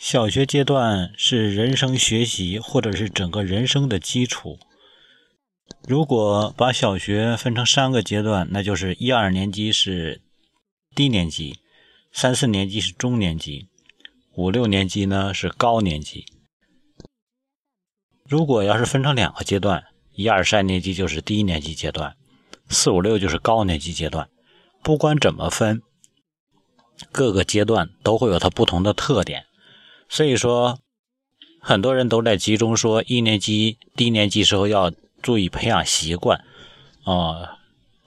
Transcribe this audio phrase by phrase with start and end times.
[0.00, 4.58] 小学阶段是人生学习或者是整个人生的基础。
[5.86, 10.22] 如果把小学分成三个阶段，那就是一二年级是
[10.94, 11.58] 低年级，
[12.12, 13.68] 三四年级是中年级，
[14.36, 16.24] 五六年级呢是高年级。
[18.26, 22.16] 如果要是分成两个阶段，一二三年级就是低年级阶段，
[22.70, 24.30] 四五六就是高年级阶段。
[24.82, 25.82] 不管怎么分，
[27.12, 29.44] 各个阶段都会有它不同的特点。
[30.10, 30.78] 所以说，
[31.58, 34.92] 很多人都在集中说一年级低年级时候要。
[35.22, 36.42] 注意培养习惯，
[37.04, 37.58] 啊，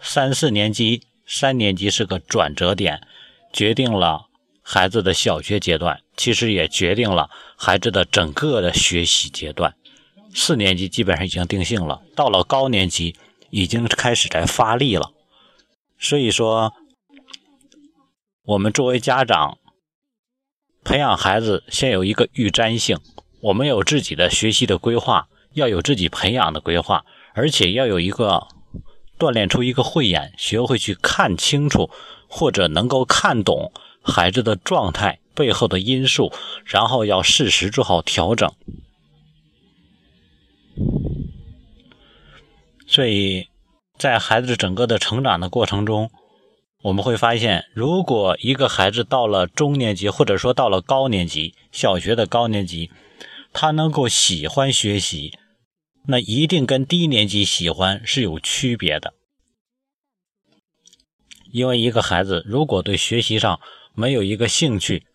[0.01, 3.05] 三四年级、三年级是个转折点，
[3.53, 4.25] 决定了
[4.63, 9.75] 孩子的小学阶段，其实也决定了孩子的整个的学习阶段。
[10.33, 13.15] 四年级基本上已经定性了，到了高年级
[13.51, 15.11] 已经开始在发力了。
[15.99, 16.73] 所以说，
[18.41, 19.59] 我们作为家长，
[20.83, 22.97] 培养孩子先有一个预瞻性，
[23.41, 25.27] 我们有自己的学习的规划。
[25.53, 28.47] 要有自己培养的规划，而且要有一个
[29.19, 31.91] 锻炼出一个慧眼，学会去看清楚
[32.27, 36.33] 或者能够看懂孩子的状态背后的因素，
[36.65, 38.51] 然后要适时做好调整。
[42.87, 43.47] 所以
[43.99, 46.09] 在孩子整个的成长的过程中，
[46.83, 52.91] 我们会发现，如果一个孩子到了中年级，或者说到了高年级，小学的高年级，
[53.53, 55.37] 他能够喜欢学习。
[56.05, 59.13] 那一定跟低年级喜欢是有区别的，
[61.49, 63.61] 因为一个孩子如果对学习上
[63.95, 65.07] 没有一个兴趣，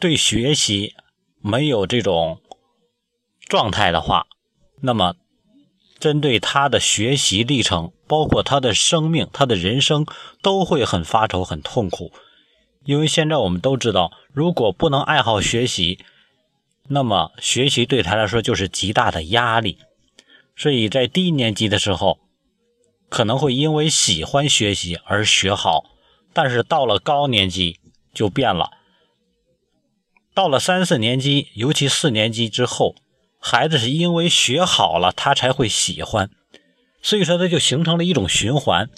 [0.00, 0.96] 对学习
[1.40, 2.40] 没有这种
[3.46, 4.26] 状态的话，
[4.80, 5.14] 那么
[6.00, 10.06] 针对他的学习历程，包括他的生命、他的人生，
[10.42, 12.12] 都会很发愁、很痛苦。
[12.84, 15.98] 因为现在我们都知道，如果不能爱好学习，
[16.88, 19.78] 那么学习对他来说就是极大的压力。
[20.56, 22.18] 所以在低年级的时候，
[23.10, 25.84] 可能会因为喜欢学习而学好，
[26.32, 27.78] 但是到了高年级
[28.14, 28.70] 就变了。
[30.34, 32.94] 到了三四年级，尤其四年级之后，
[33.38, 36.30] 孩子是因为学好了，他才会喜欢。
[37.02, 38.88] 所以说，它就形成了一种循环。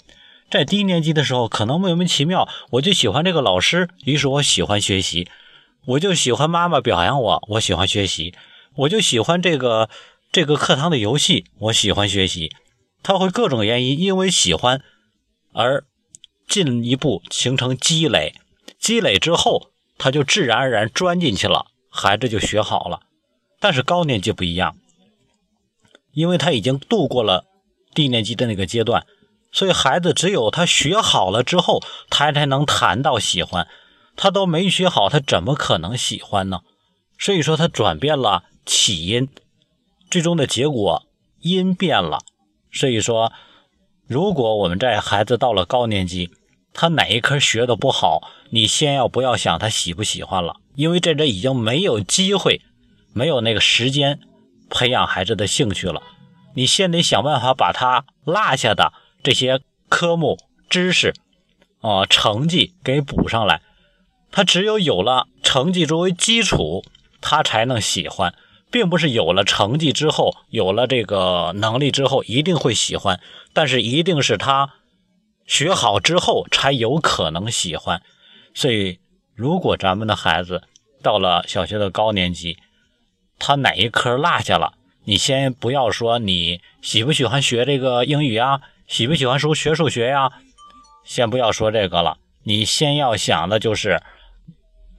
[0.49, 5.27] 在低年级的时候，可能莫名其妙，我就喜欢这个老师，于是我喜欢学习；
[5.85, 8.33] 我就喜欢妈妈表扬我，我喜欢学习；
[8.75, 9.89] 我就喜欢这个。
[10.33, 12.53] 这个课堂的游戏，我喜欢学习，
[13.03, 14.81] 他会各种原因，因为喜欢
[15.51, 15.83] 而
[16.47, 18.33] 进一步形成积累，
[18.79, 23.01] 积累之后，他就自然而然钻进去了，孩子就学好了。
[23.59, 24.77] 但是高年级不一样，
[26.13, 27.43] 因为他已经度过了
[27.93, 29.05] 低年级的那个阶段，
[29.51, 33.67] 所以孩子只有他学好了之后，他才能谈到喜欢，
[34.15, 36.61] 他都没学好，他怎么可能喜欢呢？
[37.19, 39.29] 所以说，他转变了起因。
[40.09, 41.03] 最终的结果
[41.39, 42.19] 因变了，
[42.71, 43.31] 所以说，
[44.07, 46.31] 如果我们在孩子到了高年级，
[46.73, 52.61] 他哪一科学的不好，你先要不要想他喜不喜欢了，因为这这已经没有机会，
[53.13, 54.19] 没有那个时间
[54.69, 56.01] 培养孩子的兴趣了。
[56.55, 60.37] 你先得想办法把他落下的这些科目
[60.69, 61.13] 知识，
[61.81, 63.61] 啊，成绩给补上来。
[64.31, 66.83] 他只有有了成绩作为基础，
[67.19, 68.33] 他才能喜欢。
[68.71, 73.19] 并不是有了成绩之后，有了这个能力之后一定会喜欢，
[73.51, 74.75] 但是一定是他
[75.45, 78.01] 学好之后才有可能喜欢。
[78.53, 79.01] 所以，
[79.35, 80.63] 如果咱们的孩子
[81.03, 82.59] 到了小学的高年级，
[83.37, 90.31] 他哪一科落下了，你先不要说你喜不喜欢学这个英语啊，喜不喜欢数学数学呀，
[91.03, 94.01] 先不要说这个了，你先要想的就是。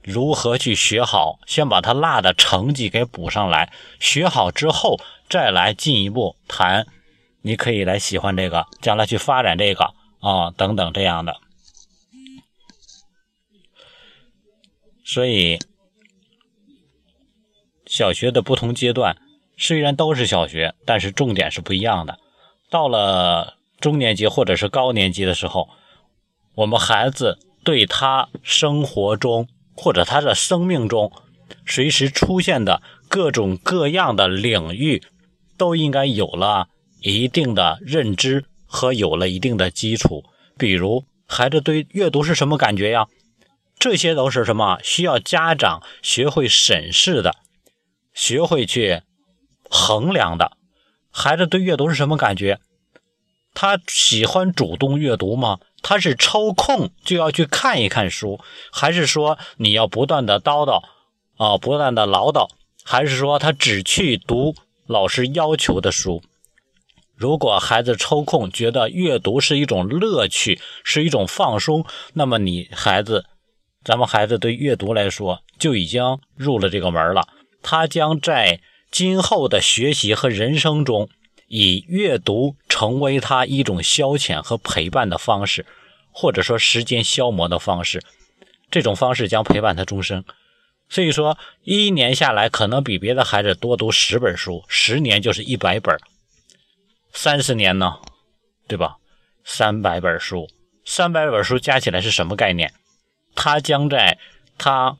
[0.05, 1.39] 如何去学好？
[1.47, 3.71] 先把他落的成绩给补上来，
[4.01, 4.99] 学好之后
[5.29, 6.85] 再来进一步谈。
[7.41, 11.37] 你可以来喜欢这个，将来去发展这个啊，等等这样的。
[15.05, 15.57] 所以，
[17.85, 19.15] 小学的不同阶段
[19.63, 22.19] 虽然都是小学，但是重点是不一样的。
[22.69, 25.69] 到了中年级或者是高年级的时候，
[26.55, 29.47] 我们孩子对他生活中。
[29.75, 31.11] 或者他的生命中
[31.65, 35.01] 随时出现的各种各样的领域，
[35.57, 36.67] 都应该有了
[37.01, 40.25] 一定的认知和有了一定的基础。
[40.59, 43.07] 比如，孩子对阅读是什么感觉呀？
[43.79, 47.33] 这些都是什么需要家长学会审视的，
[48.13, 49.01] 学会去
[49.73, 50.51] 衡量的。
[51.09, 52.59] 孩子对阅读是什么感觉？
[53.55, 55.59] 他喜欢主动阅读吗？
[55.81, 58.39] 他是抽空就要去看一看书，
[58.71, 60.83] 还是说你要不断的叨叨，
[61.37, 62.49] 啊，不断的唠叨，
[62.83, 64.55] 还是说他只去读
[64.87, 66.23] 老师要求的书？
[67.15, 73.25] 如果孩子抽空觉得阅读是一种乐趣，是一种放松，那么你孩子，
[73.83, 77.27] 咱们孩子对阅读来说就已经入了这个门了。
[77.61, 78.61] 他将在
[78.93, 81.09] 今后的学习和人生中，
[81.47, 85.65] 以阅读成为他一种消遣和陪伴的方式，
[86.11, 88.03] 或者说时间消磨的方式。
[88.69, 90.23] 这种方式将陪伴他终生。
[90.89, 95.99] 所以说，一年下来可能比别的孩子多读十本书，十年就是一百本。
[97.11, 97.97] 三十年呢，
[98.67, 98.97] 对吧？
[99.43, 100.47] 三百本书，
[100.85, 102.71] 三百本书加起来是什么概念？
[103.33, 104.19] 他将在
[104.59, 104.97] 他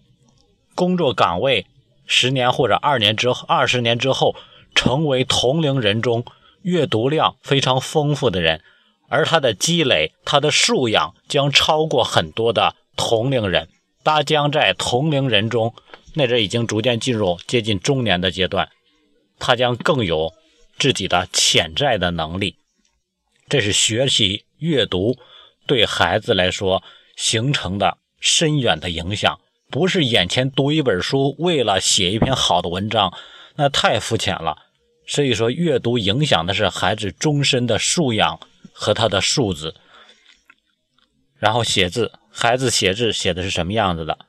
[0.73, 1.67] 工作岗位
[2.05, 4.35] 十年或者二年之后、二十年之后，
[4.75, 6.25] 成为同龄人中
[6.61, 8.61] 阅读量非常丰富的人，
[9.09, 13.69] 而他的积累、他的素养将超过很多的同龄人。
[14.03, 15.73] 他将在同龄人中，
[16.13, 18.69] 那阵已经逐渐进入接近中年的阶段，
[19.39, 20.33] 他将更有。
[20.79, 22.57] 自己的潜在的能力，
[23.47, 25.15] 这是学习阅读
[25.67, 26.81] 对孩子来说
[27.15, 29.39] 形成的深远的影响。
[29.73, 33.11] 不是眼前读一本书，为了写一篇好的文章，
[33.55, 34.55] 那太肤浅了。
[35.07, 38.39] 所以说，阅读影响的是孩子终身的素养
[38.71, 39.73] 和他的素质。
[41.39, 44.19] 然后写字，孩子写字写的是什么样子的？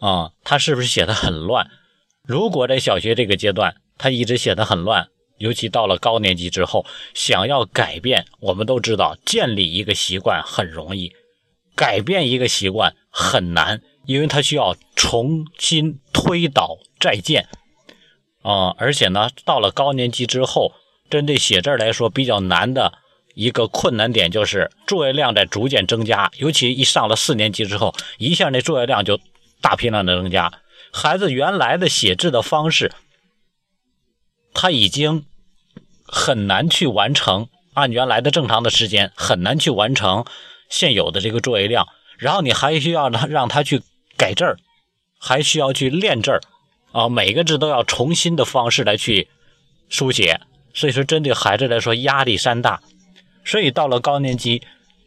[0.00, 1.70] 啊，他是不是写的很乱？
[2.26, 5.08] 如果在小学这个阶段，他一直写的很乱。
[5.38, 11.14] 尤其到了高年级之后，想要改变，我们都知道建立一个习惯很容易，
[11.74, 17.48] 改变一个习惯很难，因为他需要重新推导再建。
[18.42, 20.72] 啊，而且呢，到了高年级之后，
[21.08, 22.94] 针对写字来说比较难的
[23.34, 29.18] 一个困难点就是作业量在逐渐增加，尤其一上了四年级之后，一下那作业量就
[29.60, 30.52] 大批量的增加，
[30.92, 32.92] 孩子原来的写字的方式，
[34.54, 35.24] 他已经。
[36.12, 40.24] 很难去完成，按原来的正常的时间很难去完成
[40.68, 41.86] 现有的这个作业量，
[42.18, 43.80] 然后你还需要让让他去
[44.20, 44.58] 改字儿，
[45.18, 46.42] 还需要去练字儿，
[46.92, 49.28] 啊，每个字都要重新的方式来去
[49.88, 50.42] 书写，
[50.74, 52.82] 所以说针对孩子来说压力山大，
[53.46, 54.60] 所以到了高年级，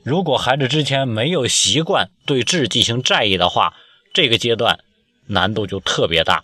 [0.03, 3.75] 如果孩子之前没有习惯对字进行在意的话，
[4.15, 4.79] 这个阶段
[5.27, 6.43] 难度就特别大。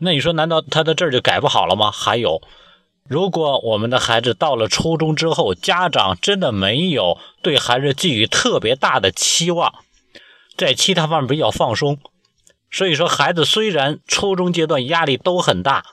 [0.00, 1.92] 那你说难道他的字就改不好了吗？
[1.92, 2.42] 还有。
[3.08, 9.72] 如果我们的孩子到了初中之后，家长真的没有对孩子寄予特别大的期望，
[10.58, 11.98] 在其他方面比较放松，
[12.70, 15.84] 所以说孩子虽然初中阶段压力都很大，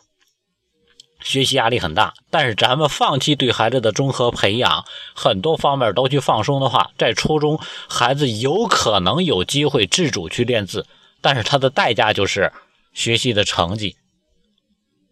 [1.21, 4.83] 学习压力很大，但是咱们放弃对孩子的综合培养，
[5.13, 10.87] 很多方面都去放松的话，在初中孩子有可能有机会自主去练字，
[11.21, 12.51] 但是他的代价就是
[12.91, 13.95] 学习的成绩。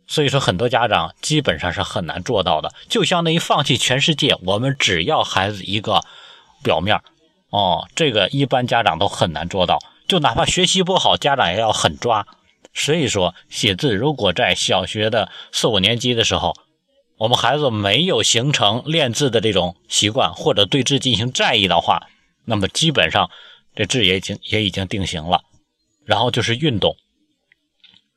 [0.07, 6.01] 所以说，很多家长基本上是很难做到的，就相当于放弃全世界，我们只要孩子一个
[6.61, 6.99] 表面
[7.53, 9.77] 哦，这个一般家长都很难做到。
[10.07, 12.25] 就哪怕学习不好，家长也要狠抓。
[12.73, 16.55] 所以说，写字如果在小学的四五年级的时候，
[17.19, 22.07] 我们孩子没有形成练字的这种习惯，或者对字进行在意的话，
[22.45, 23.29] 那么基本上
[23.75, 25.43] 这字也已经也已经定型了。
[26.05, 26.97] 然后就是运动。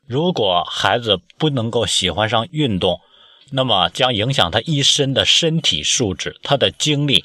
[0.06, 3.00] 如果孩子不能够喜欢上运动，
[3.50, 7.22] 那么将影响他一身的身体素质，他的精力。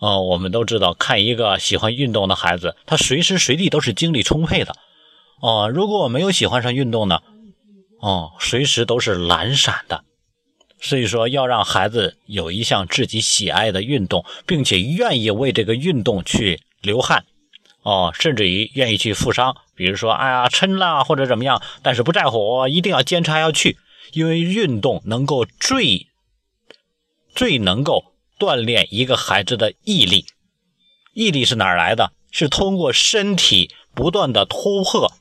[0.00, 4.74] 呃，我们都知道，看一个喜欢运动的孩子，他随时随地都是精力充沛的。
[5.40, 7.20] 哦，如果我没有喜欢上运动呢？
[8.00, 10.04] 哦，随时都是懒散的。
[10.80, 17.24] 所以说，要让孩子有一项自己喜爱的运动，并且愿意为这个运动去流汗。
[17.82, 23.78] 哦，甚至于愿意去负伤，比如说，哎呀，撑了或者怎么样，但是不在乎，我一定要坚持还要去，
[24.12, 26.06] 因为运动能够最
[27.34, 28.07] 最能够
[28.38, 30.26] 锻炼一个孩子的毅力。
[31.12, 32.12] 毅力是哪来的？
[32.30, 35.12] 是通过身体不断的突破，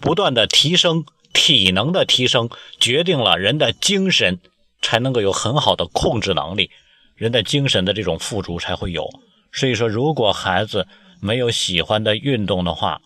[0.00, 4.40] 不断的提升体能的提升，决定了人的精神
[4.82, 6.70] 才能够有很好的控制能力，
[7.14, 9.08] 人的精神的这种富足才会有。
[9.52, 10.86] 所以说，如果孩子，
[11.20, 13.00] 没有喜欢的运动的话，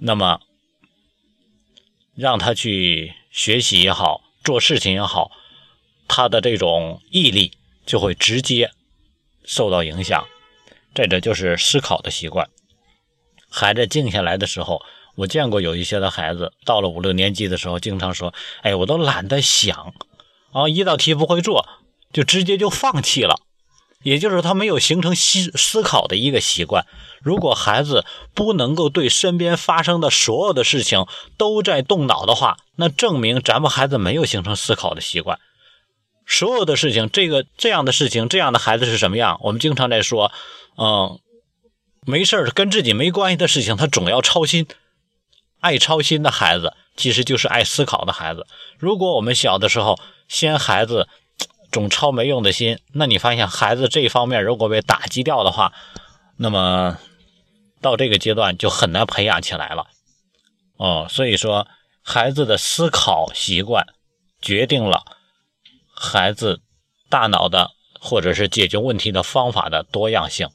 [0.00, 0.40] 那么
[2.14, 5.30] 让他去学习也好，做事情也好，
[6.06, 7.52] 他的这种毅力
[7.84, 8.70] 就会直接
[9.44, 10.24] 受到影响。
[10.94, 12.48] 再者就是思考的习惯。
[13.50, 14.82] 孩子静下来的时候，
[15.14, 19.94] 我见过有一些的孩子到了五六年级的时候，经常说：“哎，我都懒得想，
[20.52, 21.68] 啊，一道题不会做，
[22.12, 23.40] 就直接就放弃了。”
[24.04, 26.86] 也就是他没有形成思思考的一个习惯。
[27.20, 31.06] 如果孩子不能够对身边发生的所有的事情
[31.38, 35.38] 都在动脑的话，那证明咱们孩子没有形成思考的习惯。
[36.26, 39.38] 所有的事情，这个这样的事情，这样的孩子是什么样？
[39.42, 40.32] 我们经常在说，
[40.76, 41.18] 嗯，
[42.06, 44.66] 没事儿跟自己没关系的事情，他总要操心。
[45.60, 48.46] 爱操心的孩子，其实就是爱思考的孩子。
[48.78, 49.98] 如果我们小的时候
[50.28, 51.08] 先孩子
[51.70, 55.72] 总操没用的心，那你发现孩子这方面如果被打击掉的话，
[56.36, 56.98] 那么。
[57.80, 59.88] 到这个阶段就很难培养起来了，
[60.76, 61.66] 哦，所以说
[62.04, 63.84] 孩子的思考习惯
[64.40, 65.02] 决定了
[66.02, 66.60] 孩子
[67.08, 70.48] 大脑的或者是解决问题的方法的多样性，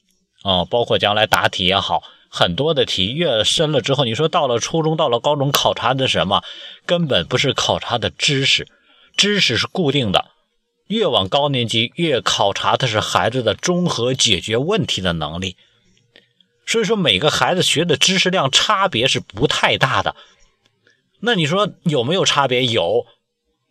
[0.43, 6.43] 啊，包括将来答题也好，很多的题越深了之后，你说到了初中、到了高中考察的什么，
[6.85, 8.67] 根本不是考察的知识，
[9.15, 10.25] 知识是固定的，
[10.87, 15.55] 越往高年级越考察的是孩子的综合解决问题的能力。
[16.65, 20.17] 所以说，每个孩子学的知识量差别是不太大的。
[21.21, 22.65] 那你说有没有差别？
[22.65, 23.05] 有，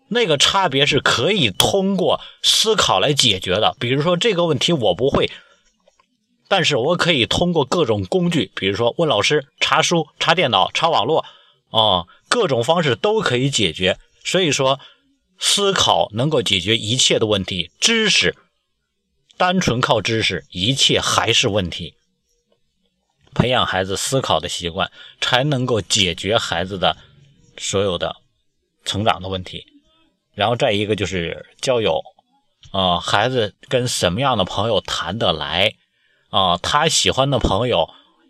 [0.08, 3.76] 那个差别是可以通过思考来解决的。
[3.80, 5.30] 比如说这个问题我不会，
[6.48, 11.24] 但是我可以通过各种工具，比如说问老师、查书、查电脑、查网络，
[11.70, 13.98] 啊，各种方式都可以解决。
[14.24, 14.80] 所以说，
[15.38, 17.70] 思考能够解决一切的问题。
[17.80, 18.36] 知识，
[19.36, 21.94] 单纯靠知识，一切还是问题。
[23.34, 26.96] 培养孩子思考的习惯，才能够解决孩子的
[27.58, 28.16] 所有的
[28.84, 29.66] 成长的问题。
[30.36, 32.00] 然后再一个就是交友，
[32.70, 35.72] 啊，孩子跟什么样的朋友谈得来，
[36.30, 37.88] 啊，他喜欢的朋友，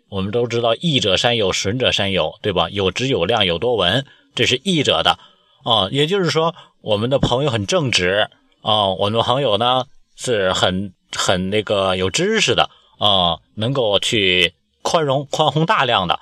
[0.09, 2.69] 我们都知道，益者三友，损者三友，对吧？
[2.71, 5.19] 有质有量有多闻，这是益者的，
[5.63, 8.27] 啊，也就是说，我们的朋友很正直，
[8.63, 9.85] 啊，我们的朋友呢
[10.15, 14.55] 是很很那个有知识的，啊，能够去。
[14.83, 16.17] 宽容、宽宏大量的，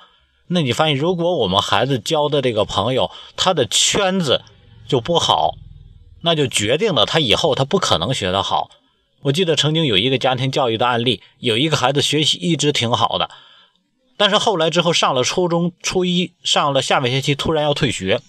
[0.48, 4.42] 那你发现，如果我们孩子交的这个朋友，他的圈子
[4.88, 5.54] 就不好，
[6.26, 8.68] 那就决定了他以后他不可能学得好。
[9.22, 13.30] 我记得曾经有一个家庭教育的案例，有一个孩子学习一直挺好的，
[14.18, 18.20] 但是后来之后上了初中初一，上了下半学期突然要退学，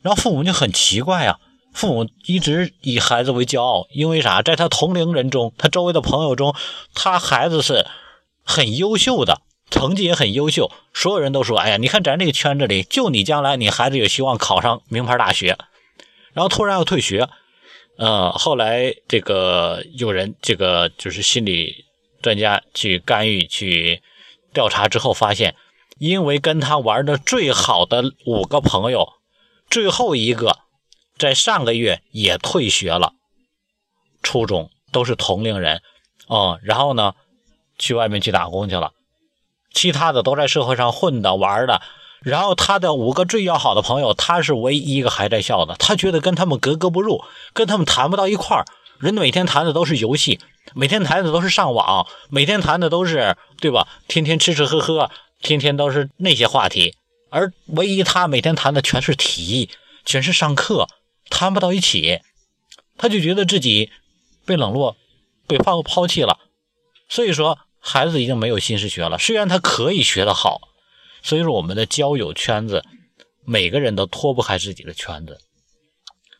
[0.00, 1.38] 然后父母就很奇怪啊，
[1.74, 4.40] 父母一直以孩子为骄傲，因为啥？
[4.40, 6.54] 在他同龄人中，他周围的朋友中，
[6.94, 7.86] 他孩子是。
[8.42, 15.56] 很优秀的成绩也很优秀，所有人都说：“哎呀，你看咱这个圈子里，就你将来你孩子有希望考上名牌大学。”
[16.32, 17.28] 然后突然要退学，
[17.96, 21.84] 呃，后来这个有人这个就是心理
[22.22, 24.02] 专家去干预去
[24.52, 25.56] 调查之后发现，
[25.98, 29.14] 因为跟他玩的最好的五个朋友，
[29.68, 30.58] 最后一个
[31.18, 33.12] 在上个月也退学了，
[34.22, 35.82] 初中都是同龄人，
[36.26, 37.14] 哦，然后呢？
[37.78, 38.92] 去外面去打工去了，
[39.72, 41.80] 其他的都在社会上混的玩的。
[42.22, 45.74] 然后他的五个最要好的朋友，他是唯一一个还在校的。
[45.76, 48.64] 他觉得跟他们格格不入，跟他们谈不到一块儿。
[48.98, 50.38] 人每天谈的都是游戏，
[50.74, 53.88] 每天谈的都是上网，每天谈的都是对吧？
[54.08, 55.10] 天天吃吃喝喝，
[55.40, 56.94] 天天都是那些话题。
[57.30, 59.70] 而唯一他每天谈的全是题，
[60.04, 60.88] 全是上课，
[61.30, 62.20] 谈不到一起。
[62.98, 63.90] 他就觉得自己
[64.44, 64.96] 被冷落，
[65.46, 66.38] 被抛抛弃了。
[67.08, 67.58] 所以说。
[67.82, 70.60] 孩子已经没有心思学了，虽然他可以学得好，
[71.22, 72.84] 所以说我们的交友圈子，
[73.44, 75.38] 每个人都脱不开自己的圈子。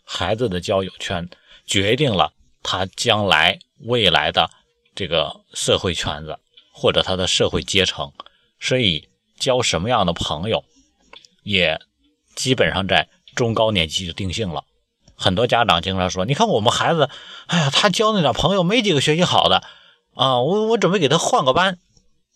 [0.05, 1.29] 孩子的交友圈
[1.67, 2.33] 决定了
[2.63, 4.51] 他将来未来的
[4.95, 6.39] 这个社会圈子
[6.73, 8.13] 或者他的社会阶层，
[8.59, 9.09] 所以
[9.39, 10.65] 交什么样的朋友，
[11.43, 11.81] 也
[12.35, 14.65] 基本上在中高年级就定性了。
[15.15, 17.11] 很多家长经常说：“你看我们孩子，
[17.47, 19.63] 哎呀，他交那点朋友没几个学习好的。”
[20.17, 21.79] 啊，我我准备给他换个班，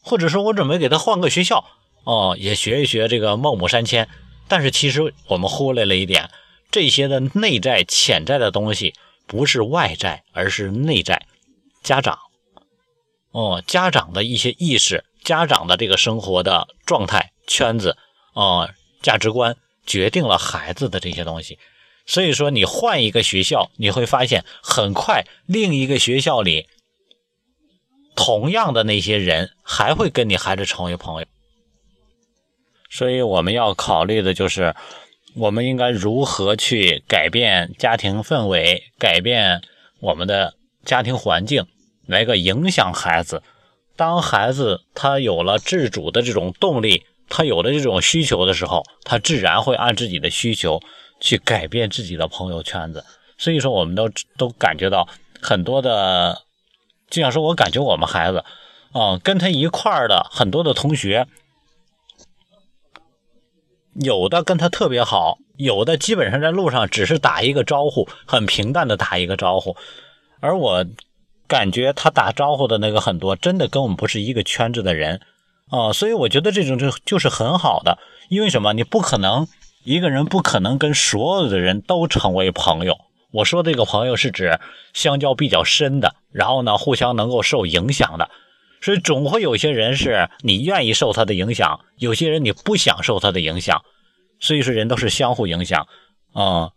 [0.01, 1.65] 或者说我准备给他换个学校，
[2.04, 4.08] 哦，也学一学这个孟母三迁。
[4.46, 6.30] 但是其实我们忽略了一点，
[6.70, 8.94] 这些的内在潜在的东西
[9.26, 11.26] 不是外在，而是内在。
[11.82, 12.18] 家长，
[13.30, 17.96] 哦，家长的一些意识，家长的这个生活的状态、圈子，
[18.32, 18.70] 哦，
[19.02, 19.56] 价值观
[19.87, 21.58] 决定了孩子的这些东西。
[22.06, 26.66] 所以说，你换一个学校，你会发现很快另一个学校里。
[28.16, 31.26] 同样的那些人还会跟你孩子成为朋友，
[32.95, 34.73] 所以我们要考虑的就是，
[35.35, 39.63] 我们应该如何去改变家庭氛围，改变
[39.99, 41.67] 我们的家庭环境，
[42.07, 43.43] 来个影响孩子。
[43.97, 50.81] 当孩子他有了自主的这种动力，他有了这种需求的时候，他自然会按自己的需求
[51.19, 53.05] 去改变自己的朋友圈子。
[53.37, 54.09] 所以说，我们都
[54.39, 55.09] 都感觉到
[55.43, 56.43] 很多的。
[57.11, 58.45] 就像说，我感觉我们孩子，
[58.93, 61.27] 啊，跟他一块儿的很多的同学，
[63.95, 69.77] 有的跟他特别好，有的基本上在路上只是打一个招呼，很平淡的打一个招呼，
[70.41, 70.85] 而我
[71.47, 75.21] 感觉他打招呼的那个很多，真的跟我们不是一个圈子的人，
[75.71, 77.99] 啊，所以我觉得这种就就是很好的，
[78.29, 78.73] 因为什么？
[78.73, 79.47] 你不可能
[79.85, 82.99] 一个人不可能跟所有的人都成为朋友。
[83.31, 84.59] 我说这个朋友是指
[84.93, 88.31] 相交比较深的，然后呢，互相能够受影响的，
[88.85, 93.83] 所以总会有些人是你愿意受他的影响，有些人你不想受他的影响，
[94.41, 95.88] 所以说人都是相互影响，
[96.35, 96.71] 嗯，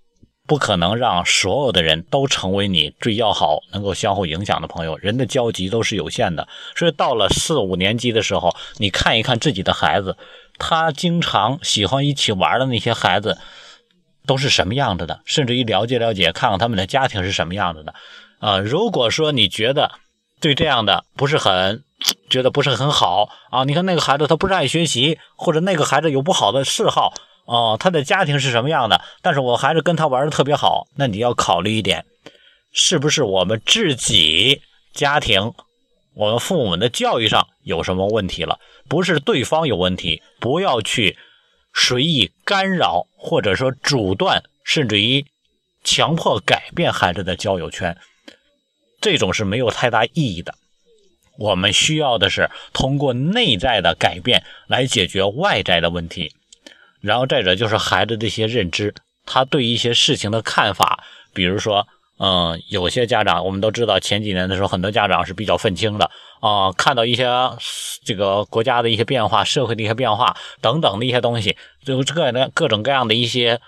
[0.47, 4.97] 不可能让所有的人都成为你最要好、能够相互影响的朋友。
[4.99, 6.47] 人的交集都是有限的，
[6.77, 10.15] 所以到了四五年级的时候，你看一看自己的孩子，
[10.57, 13.37] 他经常喜欢一起玩的那些孩子。
[14.25, 17.93] 都是什么样子的，甚至于了解了解，看看他们的家庭是什么样子的，
[18.39, 19.89] 啊，如果说你觉得
[20.41, 21.81] 对这样的不是很
[22.29, 27.13] 觉得不是很好啊，你看那个孩子他不是爱学习，或者那个孩子有不好的嗜好，
[27.45, 29.01] 哦，他的家庭是什么样的？
[29.21, 32.05] 但是我孩子跟他玩的特别好，那你要考虑一点，
[32.71, 34.61] 是不是我们自己
[34.93, 35.53] 家庭，
[36.13, 38.59] 我们父母的教育上有什么问题了？
[38.87, 41.17] 不是对方有问题，不要去。
[41.79, 45.23] 随意干扰，或者说阻断，甚至于
[45.83, 47.95] 强迫改变孩子的交友圈，
[48.99, 50.55] 这种是没有太大意义的。
[51.37, 56.31] 我们需要的是通过内在的改变来解决外在的问题。
[57.01, 58.93] 然后再者就是孩子的一些认知，
[59.25, 61.03] 他对一些事情的看法，
[61.33, 61.87] 比如说。
[62.19, 67.27] 嗯，有些家长我们都知道，前几年的时候，很多家长是比较愤青的啊，看到一些
[68.03, 73.61] 这个国家的一些变化、社会的一些变化等等的一些东西，就这个呢各种各样的一些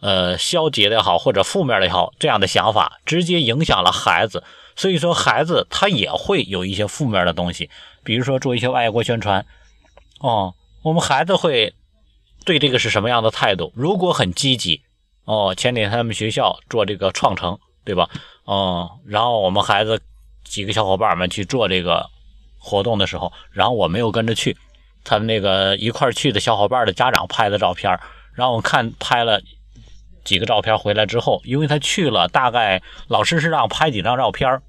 [0.00, 4.44] 呃消极的也好，或者负面的也好，这样的想法直接影响了孩子，
[4.76, 7.68] 所以说孩子他也会有一些负面的东西，
[8.04, 9.44] 比如说做一些爱国宣传
[10.20, 11.74] 哦，我们孩子会
[12.44, 13.72] 对这个是什么样的态度？
[13.74, 14.82] 如果很积极
[15.24, 17.58] 哦，前天他们学校做这个创城。
[17.86, 18.10] 对吧？
[18.42, 20.02] 哦，然后我们孩子
[20.42, 22.10] 几个小伙伴们去做这个
[22.58, 24.56] 活动的时候，然后我没有跟着去，
[25.04, 27.96] 他们那个一块去的小伙伴的家长拍的照片，
[28.34, 29.40] 然后我看拍了
[30.26, 34.60] 几个照片回来之后，因为他去了，大概老师是让拍几张照片，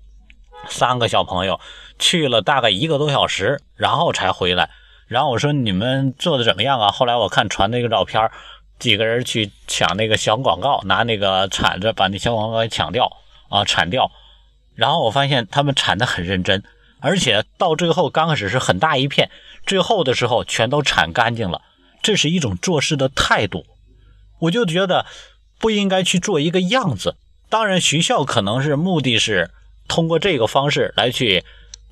[0.69, 1.59] 三个小朋友
[1.99, 4.69] 去了大概一个多小时，然后才回来。
[5.07, 6.91] 然后我说你们做的怎么样啊？
[6.91, 8.31] 后来我看传那个照片。
[8.79, 13.11] 几个人去抢那个小广告，拿那个铲子把那小广告给抢掉
[13.49, 14.11] 啊，铲掉。
[14.75, 16.63] 然后我发现他们铲的很认真，
[16.99, 19.31] 而且到最后刚开始是很大一片，
[19.65, 21.63] 最后的时候全都铲干净了。
[22.03, 23.65] 这是一种做事的态度。
[24.41, 25.07] 我就觉得
[25.59, 27.15] 不应该去做一个样子。
[27.49, 29.51] 当然，学校可能是目的是
[29.87, 31.43] 通过这个方式来去，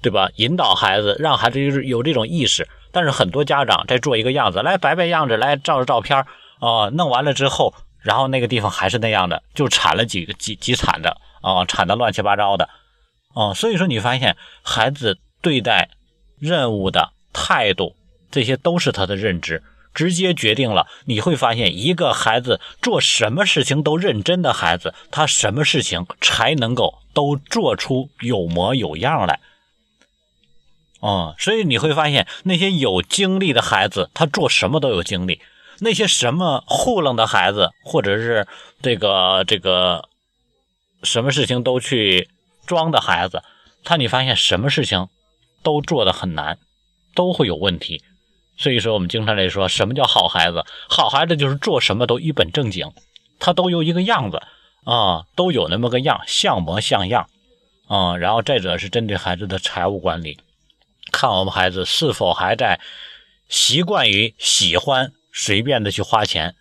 [0.02, 0.30] 对吧？
[0.36, 2.68] 引导孩子，让孩子有有这种意识。
[2.92, 6.26] 但是很多家长在做一个样子，来摆摆样子，来照着照片。
[6.60, 12.70] 哦，弄完了之后，然后那个地方还是那样的，就铲了几个几几铲的啊，铲的乱七八糟的，
[13.34, 15.90] 哦，所以说你发现孩子对待
[16.40, 17.96] 任务的态度，
[18.32, 19.62] 这些都是他的认知，
[19.96, 29.40] 直接决定了你会发现一个孩子做什么事情都认真的孩子，他什么事情才能够都做出有模有样来，
[31.00, 35.42] 哦，所以你会发现那些有精力的孩子，他做什么都有精力。
[35.80, 38.48] 那些什么糊弄的孩子，或者是
[38.82, 40.08] 这个这个
[41.04, 42.30] 什么事情都去
[42.66, 43.44] 装的孩子，
[43.84, 45.10] 他你发现什么事情
[45.64, 46.60] 都做的很难，
[47.14, 48.02] 都会有问题。
[48.58, 50.64] 所以说，我们经常来说，什么叫好孩子？
[50.90, 52.92] 好孩子就是做什么都一本正经，
[53.40, 54.42] 他都有一个样子
[54.84, 57.30] 啊，都有那么个样，像模像样
[57.88, 58.18] 啊。
[58.18, 60.38] 然后再者是针对孩子的财务管理，
[61.12, 62.80] 看我们孩子是否还在
[63.50, 65.12] 习惯于喜欢。
[65.38, 66.56] 随便的去花钱，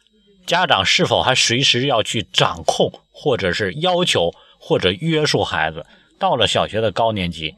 [0.47, 5.87] 家长是否还随时要去掌控，或者是要求或者约束孩子？
[6.19, 7.55] 到了小学的高年级，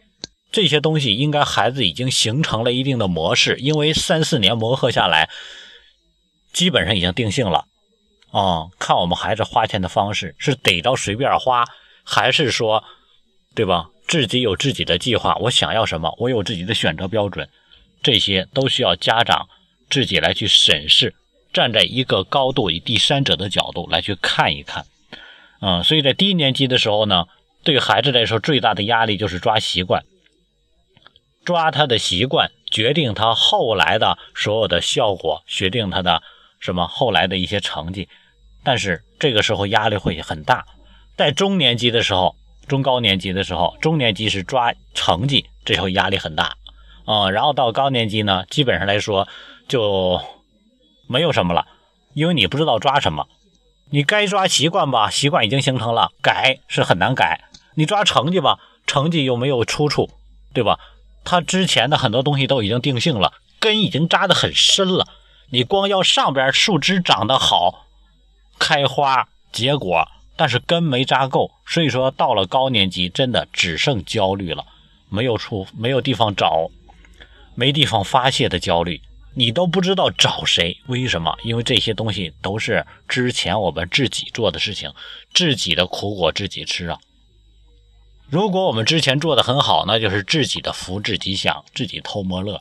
[0.57, 5.29] 这些东西应该孩子已经形成了一定的模式，因为三四年磨合下来，
[6.51, 7.67] 基本上已经定性了。
[8.31, 11.67] 啊，看我们孩子花钱的方式是逮着随便花，
[12.05, 12.83] 还是说，
[13.55, 13.91] 对吧？
[14.09, 17.47] 自己有自己的计划，我想要什么，我有自己的选择标准，
[18.03, 19.47] 这些都需要家长。
[19.91, 21.15] 自己来去审视，
[21.53, 24.87] 站在一个高度以第三者的角度来去看一看，
[25.61, 27.27] 嗯，所以在低年级的时候呢，
[27.63, 30.03] 对孩子来说最大的压力就是抓习惯，
[31.47, 36.21] 抓他的习惯，决定他后来的所有的效果，决定他的
[36.59, 38.09] 什么后来的一些成绩。
[38.65, 40.67] 但是这个时候压力会很大，
[41.17, 42.35] 在中年级的时候，
[42.67, 46.57] 中高年级的时候，中年级是抓成绩，这时候压力很大
[47.05, 47.31] 啊。
[47.31, 49.29] 然后到高年级呢，基本上来说
[49.69, 50.21] 就
[51.07, 51.69] 没有什么了，
[52.13, 53.29] 因为你不知道抓什么。
[53.91, 57.45] 你该抓习惯吧，习惯已经形成了，改是很难改。
[57.77, 60.11] 你抓成绩吧，成绩又没有出处，
[60.53, 60.81] 对吧？
[61.27, 65.09] 他之前的很多东西都已经定性了，根已经扎得很深了。
[65.51, 67.87] 你光要上边树枝长得好，
[68.59, 74.65] 开花结果，但是根没扎够，所以说到了高年级，真的只剩焦虑了，
[75.09, 76.71] 没有处，没有地方找，
[77.57, 79.03] 没地方发泄的焦虑。
[79.35, 80.79] 你都不知道找谁？
[80.87, 81.37] 为什么？
[81.43, 84.93] 因为这些东西都是之前我们自己做的事情，
[85.35, 86.99] 自己的苦果自己吃啊。
[88.29, 92.61] 如果我们之前做的很好，那就是自己的福自己享，自己偷摸乐。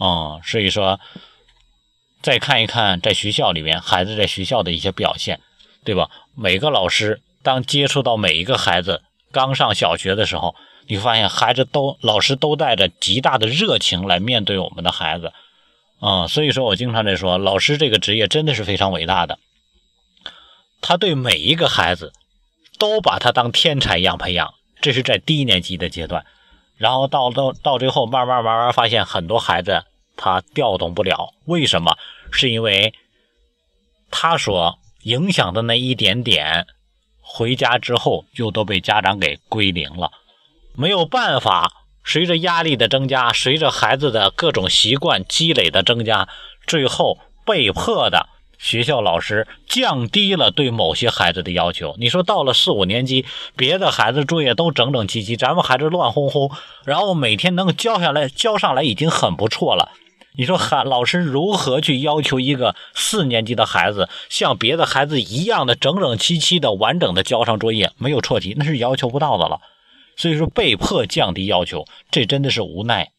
[0.00, 0.98] 嗯，所以说，
[2.22, 5.40] 再看一看在学校里面孩子在学校的一些表现，
[5.84, 6.10] 对吧？
[6.34, 10.54] 每个老师当接触到每一个孩子刚上小学的时候，
[10.86, 15.32] 你发现孩子都老师都带着极大的热情来面对我们的孩子。
[16.00, 19.38] 啊，所以说我经常在说，老师这个职业真的是非常伟大的。
[20.80, 22.12] 他对每一个孩子
[22.78, 26.26] 都把他当天才一样培养，这是在低年级的阶段。
[26.76, 29.84] 然后到到到最后，慢慢慢慢发现很多孩子
[30.16, 31.96] 他调动不了，为什么？
[32.30, 32.92] 是因为
[34.10, 36.66] 他所影响的那一点点，
[37.20, 40.10] 回家之后又都被家长给归零了，
[40.74, 41.72] 没有办法。
[42.04, 46.28] 随着压力的增加，随着孩子的各种习惯积累的增加，
[46.66, 48.28] 最后被迫的
[48.62, 51.96] 学校老师降低了对某些孩子的要求。
[51.98, 56.48] 你说到了四五年级，别的孩子作业都整整齐齐，咱们孩子乱哄哄，
[56.84, 59.90] 然后每天能交下来交上来已经很不错了。
[60.36, 69.60] 你说孩老师如何去要求一个四年级的孩子像别的孩子一样的整整齐齐的完整的交上作业，没有错题，那是要求不到的了。
[70.16, 73.10] 所以说，被迫降低要求，这真的是无奈。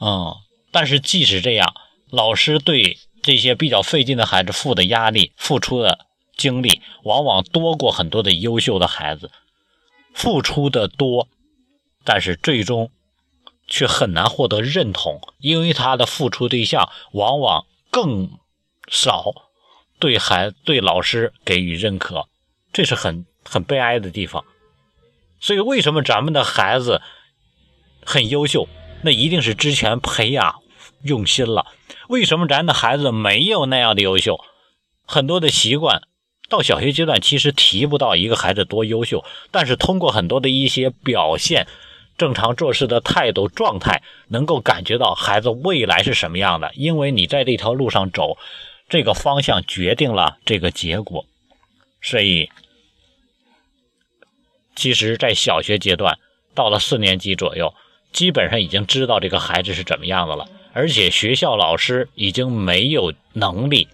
[0.00, 0.34] 嗯，
[0.72, 1.72] 但是即使这样，
[2.10, 9.32] 老师对这些比较费劲的孩子付的压力、付出的精力，往往多过很多的优秀的孩子。
[10.14, 11.26] 付出的多，
[12.04, 12.92] 但是最终
[13.66, 18.30] 却很难获得认同，因为他的付出对象往往更
[18.88, 19.32] 少，
[19.98, 22.28] 对孩对老师给予认可，
[22.72, 24.44] 这是很很悲哀的地方。
[25.40, 27.02] 所以，为什么咱们的孩子
[28.04, 28.68] 很优秀？
[29.02, 30.62] 那一定是之前培养
[31.02, 31.66] 用心了。
[32.08, 34.38] 为什么咱的孩子没有那样的优秀？
[35.04, 36.02] 很多的习惯
[36.48, 41.66] 到小学阶段其实提不到一个孩子多优秀，但是通过很多的一些表现、
[42.16, 46.72] 正常做事的态度、状态，能够感觉到孩子未来是什么样的。
[46.74, 48.36] 因为你在这条路上走，
[48.88, 51.24] 这个方向决定了这个结果。
[52.00, 52.50] 所以。
[54.78, 56.18] 其实，在小学阶段，
[56.54, 57.72] 到了四年级左右，
[58.12, 63.88] 基本上已经知道这个孩子是怎么样的了，而且学校老师已经没有能力、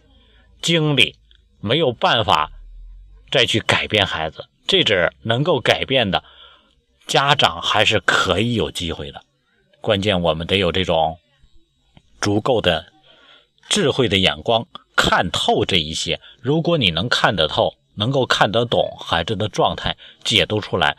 [0.60, 1.14] 精力，
[1.60, 2.50] 没有办法
[3.30, 4.46] 再去改变孩子。
[4.66, 6.24] 这阵能够改变的，
[7.06, 9.22] 家长还是可以有机会的。
[9.80, 11.20] 关键我们得有这种
[12.20, 12.92] 足够的
[13.68, 14.66] 智慧的眼光，
[14.96, 16.20] 看透这一些。
[16.40, 17.76] 如果你能看得透。
[17.94, 20.96] 能够看得懂孩子的状态，解读出来，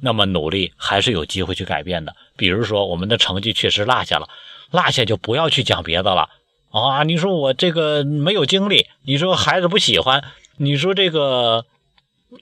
[0.00, 2.16] 那么努力还是有机会去改变的。
[2.36, 4.28] 比如说，我们的成绩确实落下了，
[4.72, 6.28] 落下就不要去讲别的了
[6.72, 7.04] 啊！
[7.04, 10.24] 你说我这个没有精力，你说孩子不喜欢，
[10.56, 11.66] 你说这个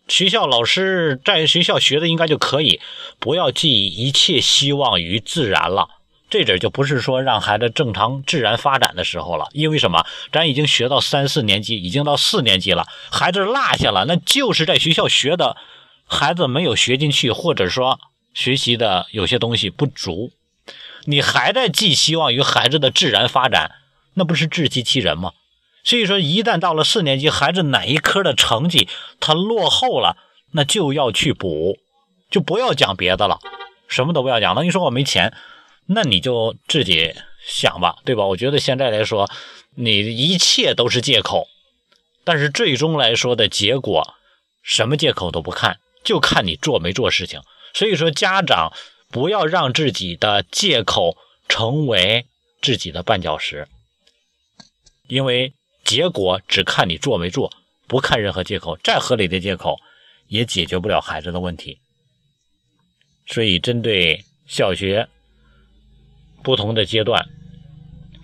[0.09, 2.81] 学校老师在学校学的应该就可以，
[3.19, 5.89] 不要寄一切希望于自然了。
[6.31, 10.07] 这阵就不是说让孩子正常自然发展的时候了，因为什么？
[10.31, 15.57] 咱已经学到三四年级，已经到四年级了，孩子落下了，那就是在学校学的，
[16.07, 17.99] 孩子没有学进去，或者说
[18.33, 20.31] 学习的有些东西不足，
[21.05, 23.73] 你还在寄希望于孩子的自然发展，
[24.15, 25.33] 那不是自欺欺人吗？
[25.83, 30.17] 所以说，一旦到了四年级，孩子哪一科的成绩他落后了，
[30.53, 31.79] 那就要去补，
[32.31, 33.39] 就不要讲别的了，
[33.89, 34.55] 什么都不要讲。
[34.55, 35.33] 那你说我没钱？
[35.87, 38.27] 那你就自己想吧，对吧？
[38.27, 39.29] 我觉得现在来说，
[39.75, 41.49] 你一切都是借口，
[42.25, 44.15] 但是最终来说的结果，
[44.63, 47.41] 什么借口都不看，就看你做没做事情。
[47.73, 48.73] 所以说，家长
[49.11, 51.17] 不要让自己的借口
[51.49, 52.27] 成为
[52.63, 53.69] 自己的绊脚石，
[55.09, 55.53] 因为
[55.85, 57.53] 结果只看你做没做，
[57.87, 59.79] 不看任何借口，再合理的借口
[60.29, 61.79] 也解决不了孩子的问题。
[63.27, 65.09] 所以，针对小学。
[66.43, 67.29] 不同的阶段，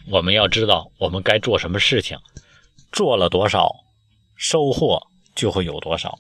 [0.09, 2.18] 我们要知道我们该做什么事情，
[2.90, 3.85] 做了多少，
[4.37, 6.18] 收获就会有多少。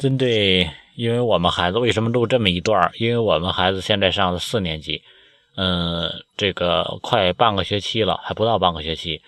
[0.00, 5.00] 针对，因为我们孩子为什么录这么一段因为我们孩子现在上了四年级，
[5.54, 9.22] 嗯，这个快半个学期了，还不到半个学期。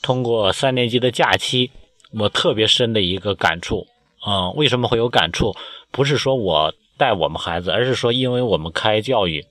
[0.00, 1.70] 通过三年级的假期，
[2.18, 3.86] 我特别深的一个感触，
[4.26, 5.54] 嗯，为什么会有感触？
[5.90, 9.44] 不是说我带我们孩子，而是说因为我们开教育，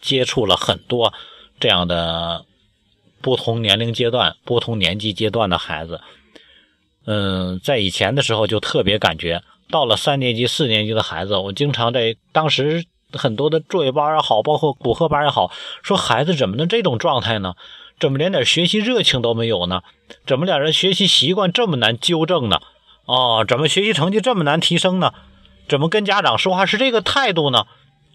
[0.00, 1.12] 接触了很多
[1.58, 2.44] 这样的
[3.20, 6.00] 不同年龄阶段、不同年级阶段的孩子。
[7.06, 15.50] 嗯，在以前的时候就特别感觉，到了三年级、四年级的孩子，我经常在当时很多的作业班也好，包括补课班也好，
[15.82, 17.54] 说孩子怎么能这种状态呢？
[17.98, 19.82] 怎么连点学习热情都没有呢？
[20.26, 22.60] 怎么两人学习习惯这么难纠正呢？
[23.06, 25.12] 哦，怎么学习成绩这么难提升呢？
[25.68, 27.66] 怎么跟家长说话是这个态度呢？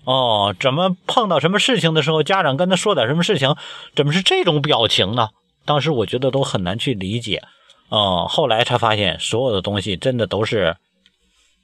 [0.04, 3.56] 哦，怎么碰到什么事情的时候，家长跟他说点什么事情，
[3.95, 5.30] 怎么是这种表情呢？
[5.65, 7.41] 当时我觉得都很难去理解。
[7.93, 10.77] 嗯，后来才发现，所有的东西真的都是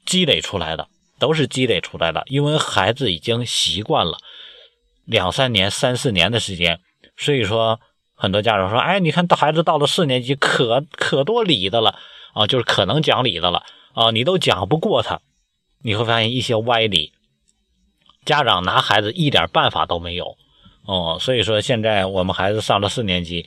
[0.04, 0.86] 积累出来的，
[1.18, 2.22] 都是积累出来的。
[2.26, 4.18] 因为孩子已经习惯了
[5.06, 6.80] 两三年、三四年的时间，
[7.16, 7.80] 所以说
[8.14, 11.98] 很多家长说：“哎，你看，孩子到了四年级，可可多理的了
[12.34, 13.64] 啊，就是可能讲理的了
[13.94, 15.22] 啊，你都讲不过他。”
[15.80, 17.12] 你会发现一些歪理，
[18.26, 20.36] 家长拿孩子一点办法都没有
[20.84, 21.16] 哦。
[21.18, 23.46] 所以说，现在我们孩子上了四年级，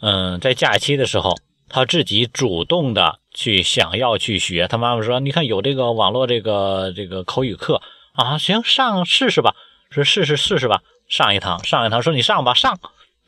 [0.00, 1.38] 嗯，在假期的时候。
[1.68, 7.82] 他自己主动的去想要去学，他妈妈说：“你看有这个网络这个这个口语课
[8.14, 9.54] 啊，行上试试吧，
[9.90, 12.80] 说试试试试吧，上一堂上一堂，说你上吧上，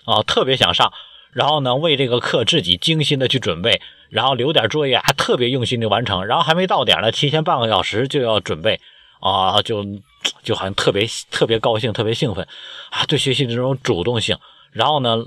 [0.04, 0.92] 啊特别想上，
[1.32, 8.80] 然后呢为这个课自己精心的去准备，然后留点作业还特别用心的完成，然后还没到点呢，提前半个小时就要准备
[9.20, 9.84] 啊，就
[10.42, 12.48] 就好像特别特别高兴，特别兴奋
[12.90, 14.38] 啊，对学习的这种主动性，
[14.72, 15.24] 然后呢。”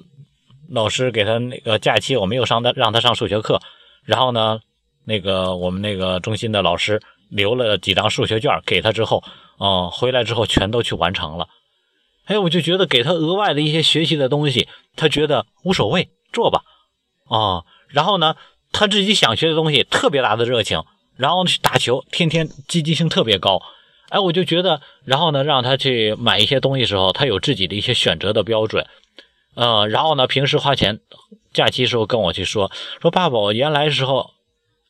[0.70, 3.60] 老师给他那个假期，我没有上他让他上数学课，
[4.04, 4.60] 然后呢，
[5.06, 9.24] 那个我们那个中心的老师留了几张数学卷给他之后，
[9.60, 11.48] 嗯，回来之后全都去完成了。
[12.26, 16.62] 哎，我就觉得给他额外的一些学习的东西，他觉得无所谓，做吧，
[17.28, 18.36] 啊，然后呢，
[18.72, 20.84] 他自己想学的东西特别大的热情，
[21.18, 23.62] 然后去打球，天天积极性特别高。
[24.10, 28.86] 哎，我就觉得，然后呢，让他去买一些东西时候，他有自己的一些选择的标准。
[29.56, 30.26] 嗯，然后呢？
[30.28, 31.00] 平时花钱，
[31.54, 34.32] 假期时候跟我去说说，爸爸，我原来时候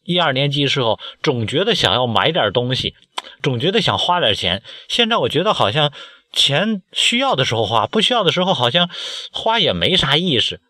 [0.04, 2.96] 一二年级时候总觉得想要买点东西，
[3.42, 4.64] 总觉得想花点钱。
[4.88, 5.92] 现在我觉得好像
[6.32, 8.90] 钱需要的时候花，不需要的时候好像
[9.32, 10.62] 花也没啥意思。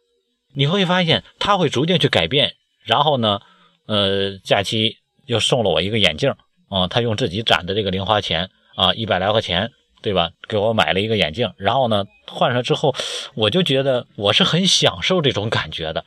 [0.56, 2.56] 你会发现他会逐渐去改变。
[2.84, 3.42] 然后呢，
[3.86, 6.34] 呃，假期又送了我一个眼镜，
[6.70, 9.72] 啊，他用自己攒的这个零花钱啊，一百来块钱。
[10.04, 10.30] 对吧？
[10.48, 12.94] 给我买了一个眼镜，然后呢，换上之后，
[13.34, 16.06] 我就觉得我是很享受这种感觉的。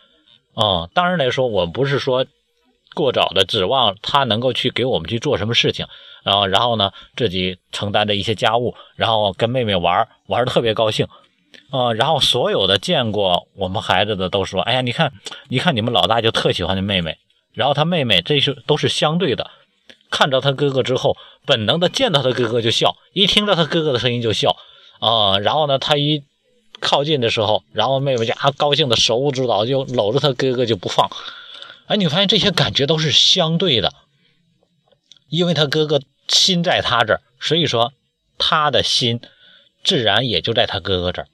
[0.54, 2.26] 啊，当然来说，我不是说
[2.94, 5.87] 过早的指望他能够去给我们去做什么事情，
[6.22, 11.09] 啊，然后呢，自己承担着一些家务，然后跟妹妹玩，玩的特别高兴。
[11.70, 15.12] 啊，然后所有的见过我们孩子的都说：“哎呀，你看，
[15.48, 17.16] 你看你们老大就特喜欢那妹妹。”
[17.54, 19.50] 然后他妹妹这是都是相对的。
[20.16, 24.57] 看着他哥哥之后，本能的见到他哥哥就笑，一听到他哥哥的声音就笑
[24.98, 25.38] 啊。
[25.40, 26.22] 然后呢，他一
[26.81, 31.11] 靠近的时候，然后妹妹家高兴的手舞足蹈，就搂着他哥哥就不放。
[31.87, 33.92] 哎，你发现这些感觉都是相对的，
[35.29, 37.92] 因为他哥哥心在他这儿，所以说
[38.38, 39.20] 他的心
[39.85, 41.29] 自然也就在他哥哥这儿。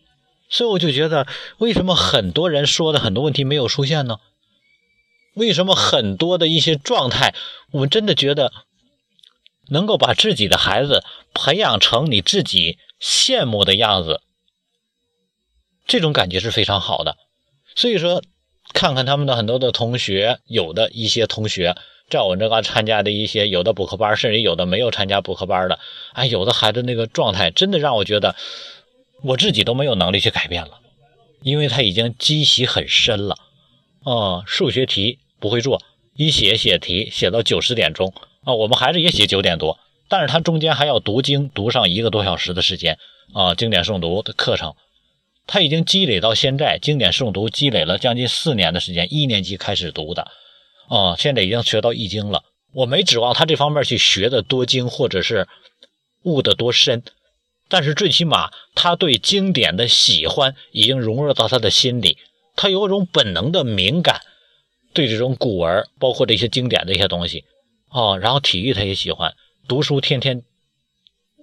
[0.51, 4.19] 所以我就觉得，为什么很多人说的很多问题没有出现呢？
[5.35, 7.33] 为什么很多的一些状态，
[7.71, 8.53] 我们真的觉得
[9.69, 11.03] 能够把自己的孩子
[11.35, 14.21] 培养成你自己羡慕的样子，
[15.87, 17.17] 这种感觉是非常好的。
[17.75, 18.23] 所以说，
[18.73, 21.77] 看看他们的很多的同学，有的一些同学
[22.11, 25.79] 在我这嘎参加的一些有的补课班，甚至有的没有参加补课班的，
[26.13, 28.37] 哎，有的孩子那个状态真的让我觉得
[29.23, 30.81] 我自己都没有能力去改变了，
[31.41, 33.37] 因为他已经积习很深了。
[34.05, 35.81] 啊，数学题不会做，
[36.15, 38.13] 一写写题写到九十点钟
[38.45, 39.79] 啊，我们孩子也写九点多，
[40.09, 42.99] 但是他中间还要读经，读上一个多小时的时间
[43.33, 44.75] 啊，经典诵读的课程，
[45.47, 50.29] 他已经积累到现在，经典诵读积累了将近四年的时间，一年级开始读的
[50.89, 52.43] 啊，现在已经学到易经了。
[52.75, 55.47] 我没指望他这方面去学的多精，或者是
[56.23, 57.03] 悟的多深，
[57.69, 62.17] 但是最起码他对经典的喜欢已经融入到他的心里。
[62.57, 64.21] 他有一种本能的敏感，
[64.93, 67.45] 对这种古文，包括这些经典的一些东西，
[67.93, 69.35] 哦，然后体育他也喜欢，
[69.69, 70.43] 读书天天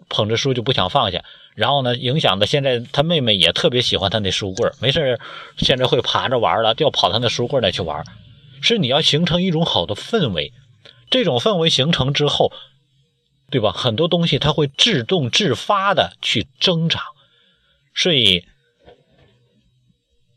[0.10, 5.20] 捧着书就不想放下，然后呢，影响的现在他妹妹也特别喜欢他那书柜，没事
[5.58, 8.04] 现在会爬着玩了，就要跑他那书柜那去玩，
[8.62, 10.52] 是你要形成一种好的氛围，
[11.12, 12.52] 这种氛围形成之后，
[13.52, 13.72] 对吧？
[13.72, 17.04] 很多东西它会自动自发的去增长，
[17.94, 18.46] 所以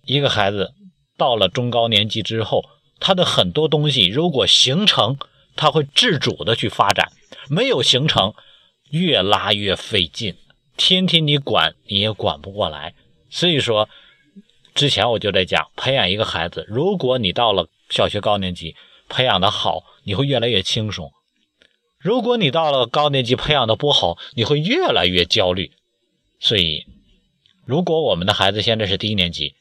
[0.04, 0.74] 一个孩子
[1.16, 2.68] 到了中高年级之后，
[3.00, 5.16] 他的很多东西如果形成，
[5.56, 7.06] 他会自主的去发展；
[7.48, 8.34] 没有形成，
[8.90, 10.36] 越拉越费劲，
[10.76, 12.94] 天天你管你也管不过来。
[13.30, 13.88] 所以说，
[14.74, 18.74] 之前我就在讲，培养一个孩子，如果你到了小学高年级
[19.08, 21.12] 培养的好，你会越来越轻松。
[21.98, 25.70] 如果你到了高年级培养的不好，你会越来越焦虑。
[26.40, 26.84] 所以，
[27.64, 29.54] 如果我们的孩子现在是低年级，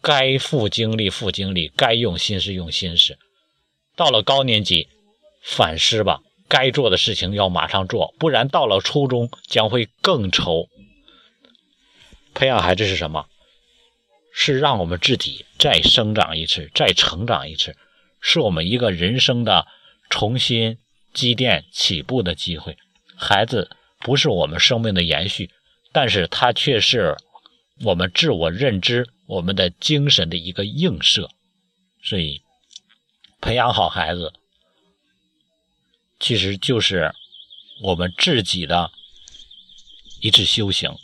[0.00, 3.18] 该付精力付精力，该用心思用心思。
[3.94, 4.88] 到了高年级，
[5.44, 10.68] 反思吧，该做的事情要马上做，不然到了初中将会更愁。
[12.34, 13.26] 培养孩子是什么？
[14.32, 17.76] 是让我们自己再生长一次，再成长一次，
[18.20, 19.66] 是我们一个人生的
[20.10, 20.78] 重新。
[21.12, 22.76] 积淀起步的机会，
[23.14, 25.48] 孩子不是我们生命的延续，
[25.92, 27.16] 但是他却是
[27.84, 31.30] 我们自我认知、我们的精神的一个映射。
[32.02, 32.42] 所以，
[33.40, 34.32] 培养好孩子，
[36.18, 37.14] 其实就是
[37.80, 38.90] 我们自己的
[40.20, 40.96] 一次修行。